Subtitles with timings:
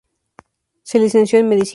[0.83, 1.69] Se licenció en medicina.